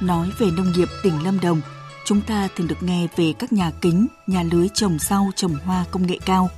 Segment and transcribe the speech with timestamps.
[0.00, 1.60] Nói về nông nghiệp tỉnh Lâm Đồng,
[2.04, 5.84] chúng ta thường được nghe về các nhà kính, nhà lưới trồng rau, trồng hoa
[5.90, 6.48] công nghệ cao.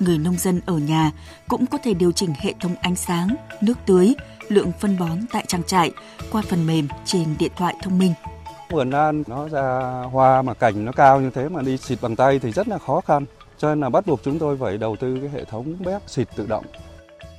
[0.00, 1.10] Người nông dân ở nhà
[1.48, 3.28] cũng có thể điều chỉnh hệ thống ánh sáng,
[3.60, 4.14] nước tưới,
[4.48, 5.92] lượng phân bón tại trang trại
[6.32, 8.14] qua phần mềm trên điện thoại thông minh.
[8.70, 9.80] Vườn an nó ra
[10.12, 12.78] hoa mà cảnh nó cao như thế mà đi xịt bằng tay thì rất là
[12.78, 13.24] khó khăn.
[13.58, 16.28] Cho nên là bắt buộc chúng tôi phải đầu tư cái hệ thống bét xịt
[16.36, 16.64] tự động.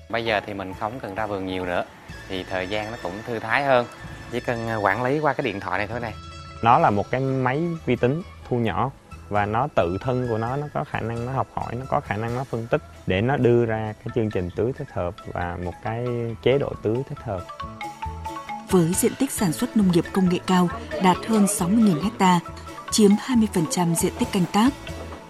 [0.09, 1.85] Bây giờ thì mình không cần ra vườn nhiều nữa
[2.29, 3.85] thì thời gian nó cũng thư thái hơn.
[4.33, 6.13] Chỉ cần à, quản lý qua cái điện thoại này thôi này.
[6.61, 8.91] Nó là một cái máy vi tính thu nhỏ
[9.29, 11.99] và nó tự thân của nó nó có khả năng nó học hỏi nó có
[11.99, 15.15] khả năng nó phân tích để nó đưa ra cái chương trình tưới thích hợp
[15.33, 16.05] và một cái
[16.43, 17.41] chế độ tưới thích hợp
[18.69, 20.69] với diện tích sản xuất nông nghiệp công nghệ cao
[21.03, 22.39] đạt hơn 60.000 ha,
[22.91, 24.69] chiếm 20% diện tích canh tác,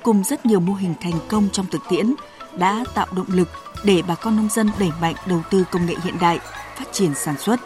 [0.03, 2.13] cùng rất nhiều mô hình thành công trong thực tiễn
[2.57, 3.47] đã tạo động lực
[3.83, 6.39] để bà con nông dân đẩy mạnh đầu tư công nghệ hiện đại,
[6.75, 7.59] phát triển sản xuất.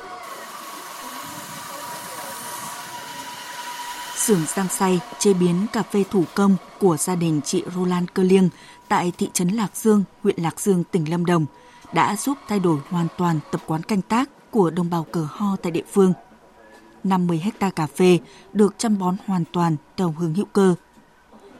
[4.27, 8.23] Xưởng giang say chế biến cà phê thủ công của gia đình chị Roland Cơ
[8.23, 8.49] Liêng
[8.87, 11.45] tại thị trấn Lạc Dương, huyện Lạc Dương, tỉnh Lâm Đồng
[11.93, 15.55] đã giúp thay đổi hoàn toàn tập quán canh tác của đồng bào cờ ho
[15.61, 16.13] tại địa phương.
[17.03, 18.19] 50 hecta cà phê
[18.53, 20.75] được chăm bón hoàn toàn theo hướng hữu cơ.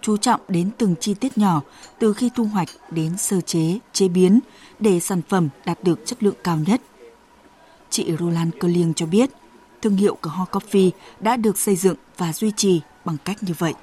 [0.01, 1.61] Chú trọng đến từng chi tiết nhỏ
[1.99, 4.39] từ khi thu hoạch đến sơ chế, chế biến
[4.79, 6.81] để sản phẩm đạt được chất lượng cao nhất.
[7.89, 9.29] Chị Roland Cơ Liêng cho biết,
[9.81, 10.89] thương hiệu cờ ho coffee
[11.19, 13.73] đã được xây dựng và duy trì bằng cách như vậy.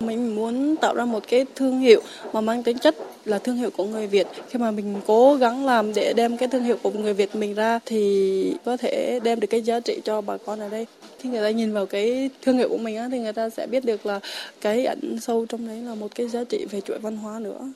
[0.00, 3.70] Mình muốn tạo ra một cái thương hiệu mà mang tính chất là thương hiệu
[3.70, 4.26] của người Việt.
[4.48, 7.54] Khi mà mình cố gắng làm để đem cái thương hiệu của người Việt mình
[7.54, 10.86] ra thì có thể đem được cái giá trị cho bà con ở đây.
[11.18, 13.66] Khi người ta nhìn vào cái thương hiệu của mình á, thì người ta sẽ
[13.66, 14.20] biết được là
[14.60, 17.72] cái ẩn sâu trong đấy là một cái giá trị về chuỗi văn hóa nữa.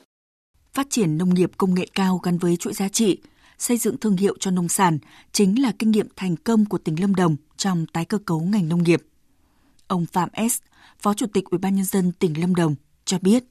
[0.73, 3.17] Phát triển nông nghiệp công nghệ cao gắn với chuỗi giá trị,
[3.59, 4.97] xây dựng thương hiệu cho nông sản
[5.31, 8.69] chính là kinh nghiệm thành công của tỉnh Lâm Đồng trong tái cơ cấu ngành
[8.69, 9.01] nông nghiệp.
[9.87, 10.61] Ông Phạm S,
[10.99, 12.75] Phó Chủ tịch Ủy ban nhân dân tỉnh Lâm Đồng
[13.05, 13.43] cho biết.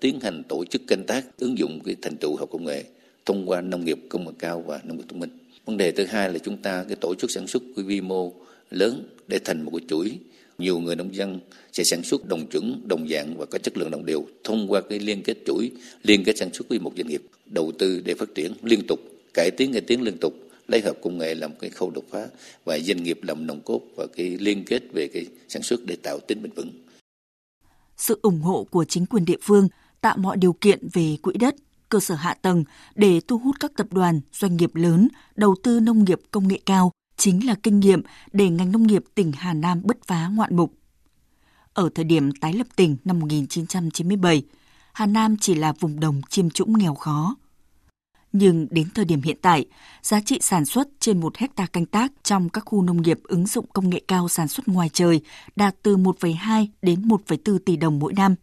[0.00, 2.84] Tiến hành tổ chức canh tác ứng dụng cái thành tựu học công nghệ
[3.26, 5.38] thông qua nông nghiệp công nghệ cao và nông nghiệp thông minh.
[5.64, 8.32] Vấn đề thứ hai là chúng ta cái tổ chức sản xuất quy mô
[8.70, 10.18] lớn để thành một cái chuỗi
[10.60, 11.40] nhiều người nông dân
[11.72, 14.80] sẽ sản xuất đồng chuẩn, đồng dạng và có chất lượng đồng đều thông qua
[14.80, 15.70] cái liên kết chuỗi,
[16.02, 19.00] liên kết sản xuất với một doanh nghiệp, đầu tư để phát triển liên tục,
[19.34, 20.34] cải tiến cải tiến liên tục
[20.68, 22.26] lấy hợp công nghệ làm cái khâu đột phá
[22.64, 25.96] và doanh nghiệp làm nòng cốt và cái liên kết về cái sản xuất để
[25.96, 26.70] tạo tính bền vững.
[27.96, 29.68] Sự ủng hộ của chính quyền địa phương
[30.00, 31.54] tạo mọi điều kiện về quỹ đất,
[31.88, 35.80] cơ sở hạ tầng để thu hút các tập đoàn, doanh nghiệp lớn đầu tư
[35.80, 39.54] nông nghiệp công nghệ cao chính là kinh nghiệm để ngành nông nghiệp tỉnh Hà
[39.54, 40.74] Nam bứt phá ngoạn mục.
[41.74, 44.42] Ở thời điểm tái lập tỉnh năm 1997,
[44.92, 47.36] Hà Nam chỉ là vùng đồng chiêm trũng nghèo khó
[48.32, 49.66] nhưng đến thời điểm hiện tại,
[50.02, 53.46] giá trị sản xuất trên một hecta canh tác trong các khu nông nghiệp ứng
[53.46, 55.20] dụng công nghệ cao sản xuất ngoài trời
[55.56, 58.34] đạt từ 1,2 đến 1,4 tỷ đồng mỗi năm.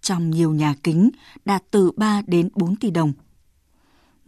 [0.00, 1.10] Trong nhiều nhà kính
[1.44, 3.12] đạt từ 3 đến 4 tỷ đồng.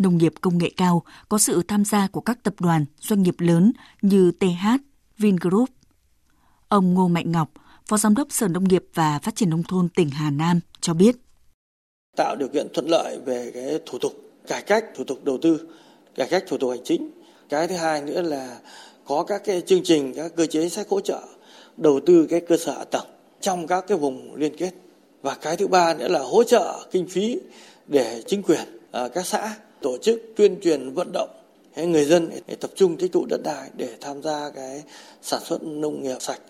[0.04, 3.34] Nông nghiệp công nghệ cao có sự tham gia của các tập đoàn, doanh nghiệp
[3.38, 3.72] lớn
[4.02, 4.66] như TH,
[5.18, 5.68] Vingroup.
[6.68, 7.50] Ông Ngô Mạnh Ngọc,
[7.88, 10.94] Phó Giám đốc Sở Nông nghiệp và Phát triển Nông thôn tỉnh Hà Nam cho
[10.94, 11.16] biết.
[12.16, 14.12] Tạo điều kiện thuận lợi về cái thủ tục
[14.46, 15.68] cải cách thủ tục đầu tư,
[16.14, 17.10] cải cách thủ tục hành chính.
[17.48, 18.58] Cái thứ hai nữa là
[19.04, 21.22] có các cái chương trình, các cơ chế sách hỗ trợ
[21.76, 23.06] đầu tư cái cơ sở hạ tầng
[23.40, 24.72] trong các cái vùng liên kết.
[25.22, 27.38] Và cái thứ ba nữa là hỗ trợ kinh phí
[27.86, 29.54] để chính quyền à, các xã
[29.84, 31.30] tổ chức tuyên truyền vận động
[31.76, 34.82] người dân để tập trung tích tụ đất đai để tham gia cái
[35.22, 36.40] sản xuất nông nghiệp sạch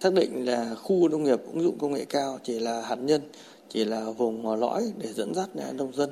[0.00, 3.22] xác định là khu nông nghiệp ứng dụng công nghệ cao chỉ là hạt nhân
[3.68, 6.10] chỉ là vùng lõi để dẫn dắt nông dân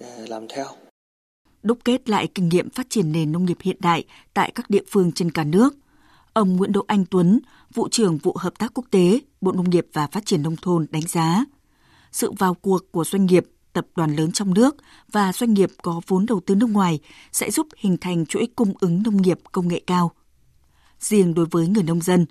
[0.00, 0.66] để làm theo.
[1.62, 4.04] Đúc kết lại kinh nghiệm phát triển nền nông nghiệp hiện đại
[4.34, 5.74] tại các địa phương trên cả nước,
[6.32, 7.40] ông Nguyễn Đỗ Anh Tuấn,
[7.74, 10.86] vụ trưởng vụ hợp tác quốc tế, Bộ Nông nghiệp và Phát triển nông thôn
[10.90, 11.44] đánh giá
[12.12, 14.76] sự vào cuộc của doanh nghiệp, tập đoàn lớn trong nước
[15.12, 16.98] và doanh nghiệp có vốn đầu tư nước ngoài
[17.32, 20.12] sẽ giúp hình thành chuỗi cung ứng nông nghiệp công nghệ cao.
[21.00, 22.26] Riêng đối với người nông dân,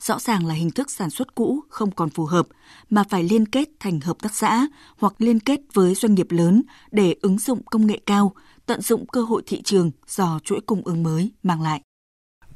[0.00, 2.46] rõ ràng là hình thức sản xuất cũ không còn phù hợp
[2.90, 4.66] mà phải liên kết thành hợp tác xã
[4.98, 8.32] hoặc liên kết với doanh nghiệp lớn để ứng dụng công nghệ cao,
[8.66, 11.80] tận dụng cơ hội thị trường do chuỗi cung ứng mới mang lại.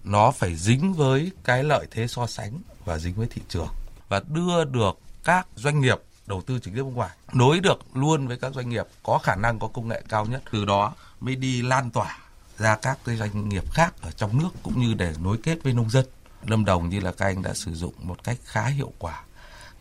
[0.05, 2.53] Nó phải dính với cái lợi thế so sánh
[2.85, 3.69] và dính với thị trường
[4.09, 8.29] và đưa được các doanh nghiệp đầu tư trực tiếp nước ngoài nối được luôn
[8.29, 10.43] với các doanh nghiệp có khả năng có công nghệ cao nhất.
[10.53, 12.19] Từ đó mới đi lan tỏa
[12.59, 15.73] ra các cái doanh nghiệp khác ở trong nước cũng như để nối kết với
[15.73, 16.05] nông dân.
[16.47, 19.23] Lâm Đồng như là các anh đã sử dụng một cách khá hiệu quả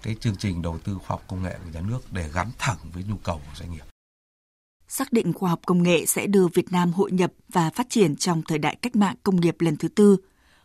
[0.02, 2.78] cái chương trình đầu tư khoa học công nghệ của nhà nước để gắn thẳng
[2.94, 3.84] với nhu cầu của doanh nghiệp.
[4.88, 8.16] Xác định khoa học công nghệ sẽ đưa Việt Nam hội nhập và phát triển
[8.16, 10.18] trong thời đại cách mạng công nghiệp lần thứ tư,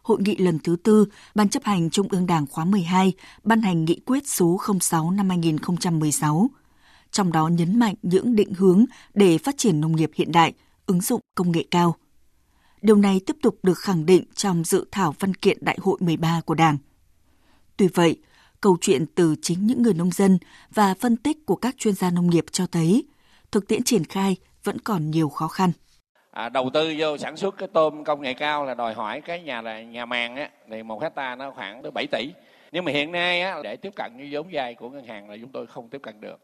[0.08, 3.12] Hội nghị lần thứ tư, Ban chấp hành Trung ương Đảng khóa 12
[3.44, 6.50] ban hành nghị quyết số 06 năm 2016.
[7.10, 8.84] Trong đó nhấn mạnh những định hướng
[9.14, 10.52] để phát triển nông nghiệp hiện đại,
[10.86, 11.96] ứng dụng công nghệ cao.
[12.82, 16.40] Điều này tiếp tục được khẳng định trong dự thảo văn kiện Đại hội 13
[16.40, 16.78] của Đảng.
[17.76, 18.16] Tuy vậy,
[18.60, 20.38] câu chuyện từ chính những người nông dân
[20.74, 23.04] và phân tích của các chuyên gia nông nghiệp cho thấy
[23.50, 25.72] thực tiễn triển khai vẫn còn nhiều khó khăn.
[26.38, 29.40] À, đầu tư vô sản xuất cái tôm công nghệ cao là đòi hỏi cái
[29.42, 32.30] nhà là nhà màng á thì một hecta nó khoảng tới 7 tỷ.
[32.72, 35.36] Nhưng mà hiện nay á, để tiếp cận như vốn vay của ngân hàng là
[35.40, 36.40] chúng tôi không tiếp cận được.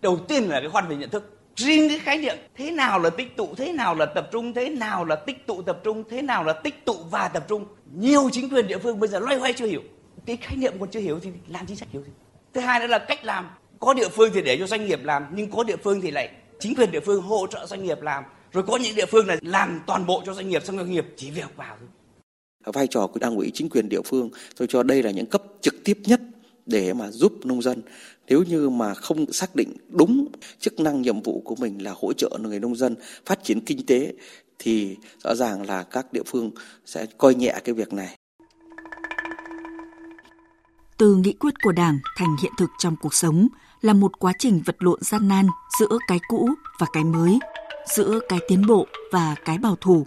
[0.00, 1.38] Đầu tiên là cái khoan về nhận thức.
[1.56, 4.68] Riêng cái khái niệm thế nào là tích tụ thế nào là tập trung thế
[4.68, 7.66] nào là tích tụ tập trung thế nào là tích tụ và tập trung.
[7.92, 9.82] Nhiều chính quyền địa phương bây giờ loay hoay chưa hiểu.
[10.26, 12.12] Cái khái niệm còn chưa hiểu thì làm chính sách hiểu gì?
[12.54, 13.50] Thứ hai nữa là cách làm.
[13.78, 16.30] Có địa phương thì để cho doanh nghiệp làm nhưng có địa phương thì lại
[16.60, 19.36] chính quyền địa phương hỗ trợ doanh nghiệp làm rồi có những địa phương là
[19.42, 21.88] làm toàn bộ cho doanh nghiệp xong doanh nghiệp chỉ việc vào thôi.
[22.72, 25.42] Vai trò của đảng ủy chính quyền địa phương tôi cho đây là những cấp
[25.60, 26.20] trực tiếp nhất
[26.66, 27.82] để mà giúp nông dân.
[28.26, 30.28] Nếu như mà không xác định đúng
[30.58, 32.94] chức năng nhiệm vụ của mình là hỗ trợ người nông dân
[33.26, 34.14] phát triển kinh tế
[34.58, 36.50] thì rõ ràng là các địa phương
[36.86, 38.16] sẽ coi nhẹ cái việc này.
[40.98, 43.48] Từ nghị quyết của Đảng thành hiện thực trong cuộc sống
[43.80, 45.46] là một quá trình vật lộn gian nan
[45.80, 47.38] giữa cái cũ và cái mới,
[47.86, 50.06] giữa cái tiến bộ và cái bảo thủ.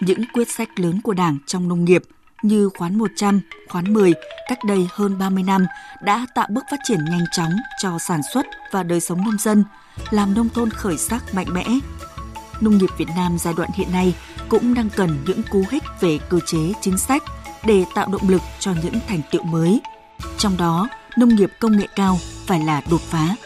[0.00, 2.02] Những quyết sách lớn của Đảng trong nông nghiệp
[2.42, 4.14] như khoán 100, khoán 10
[4.48, 5.66] cách đây hơn 30 năm
[6.02, 7.52] đã tạo bước phát triển nhanh chóng
[7.82, 9.64] cho sản xuất và đời sống nông dân,
[10.10, 11.66] làm nông thôn khởi sắc mạnh mẽ.
[12.60, 14.14] Nông nghiệp Việt Nam giai đoạn hiện nay
[14.48, 17.22] cũng đang cần những cú hích về cơ chế chính sách
[17.64, 19.80] để tạo động lực cho những thành tựu mới.
[20.38, 23.36] Trong đó, nông nghiệp công nghệ cao phải là đột phá